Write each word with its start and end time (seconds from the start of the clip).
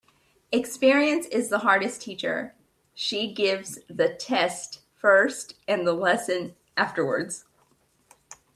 Experience 0.51 1.27
is 1.27 1.49
the 1.49 1.59
hardest 1.59 2.01
teacher. 2.01 2.55
She 2.95 3.31
gives 3.31 3.77
the 3.87 4.09
test 4.11 4.79
first 4.95 5.53
and 5.67 5.85
the 5.85 5.93
lesson 5.93 6.55
afterwards. 6.75 7.45